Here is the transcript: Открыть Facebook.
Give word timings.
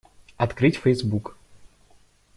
Открыть 0.35 0.77
Facebook. 0.77 1.37